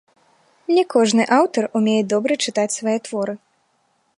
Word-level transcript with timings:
Не 0.77 0.83
кожны 0.93 1.23
аўтар 1.39 1.63
умее 1.81 1.99
добра 2.15 2.33
чытаць 2.47 2.77
свае 2.79 2.97
творы. 3.11 3.33